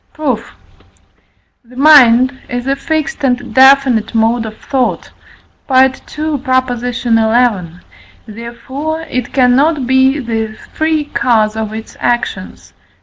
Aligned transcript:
Proof. 0.13 0.53
The 1.63 1.75
mind 1.75 2.33
is 2.49 2.65
a 2.65 2.75
fixed 2.75 3.23
and 3.23 3.53
definite 3.53 4.15
mode 4.15 4.47
of 4.47 4.57
thought 4.57 5.11
(II. 5.69 5.93
xi.), 6.07 7.09
therefore 8.27 9.01
it 9.01 9.31
cannot 9.31 9.85
be 9.85 10.17
the 10.17 10.57
free 10.73 11.03
cause 11.05 11.55
of 11.55 11.71
its 11.71 11.95
actions 11.99 12.73
(I. 12.75 12.81